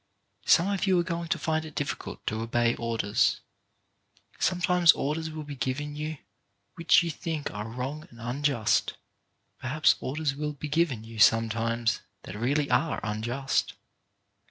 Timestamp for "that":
12.23-12.33